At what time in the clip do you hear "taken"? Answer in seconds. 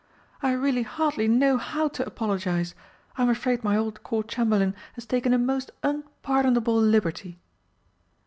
5.05-5.31